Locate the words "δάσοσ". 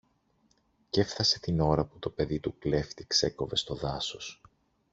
3.75-4.41